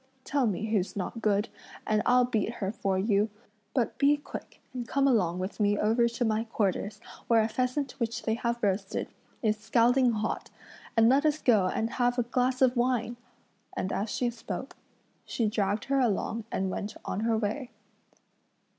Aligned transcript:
Tell 0.23 0.47
me 0.47 0.65
who's 0.71 0.95
not 0.95 1.21
good, 1.21 1.47
and 1.85 2.01
I'll 2.07 2.25
beat 2.25 2.53
her 2.53 2.71
for 2.71 2.97
you; 2.97 3.29
but 3.75 3.99
be 3.99 4.17
quick 4.17 4.59
and 4.73 4.87
come 4.87 5.07
along 5.07 5.37
with 5.37 5.59
me 5.59 5.77
over 5.77 6.07
to 6.07 6.25
my 6.25 6.43
quarters, 6.45 6.99
where 7.27 7.43
a 7.43 7.47
pheasant 7.47 7.91
which 7.99 8.23
they 8.23 8.33
have 8.33 8.63
roasted 8.63 9.09
is 9.43 9.57
scalding 9.59 10.11
hot, 10.13 10.49
and 10.97 11.07
let 11.07 11.23
us 11.23 11.39
go 11.39 11.67
and 11.67 11.87
have 11.91 12.17
a 12.17 12.23
glass 12.23 12.63
of 12.63 12.75
wine!" 12.75 13.17
And 13.77 13.93
as 13.93 14.09
she 14.09 14.31
spoke, 14.31 14.75
she 15.23 15.47
dragged 15.47 15.85
her 15.85 15.99
along 15.99 16.45
and 16.51 16.71
went 16.71 16.97
on 17.05 17.19
her 17.19 17.37
way. 17.37 17.69